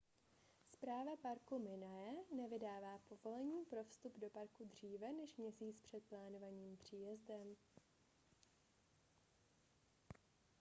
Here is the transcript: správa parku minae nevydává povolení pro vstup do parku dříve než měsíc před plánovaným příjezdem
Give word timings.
správa 0.73 1.15
parku 1.21 1.59
minae 1.59 2.13
nevydává 2.35 2.99
povolení 3.07 3.65
pro 3.65 3.83
vstup 3.83 4.19
do 4.19 4.29
parku 4.29 4.63
dříve 4.65 5.11
než 5.13 5.37
měsíc 5.37 5.79
před 5.81 6.03
plánovaným 6.09 6.77
příjezdem 6.77 7.55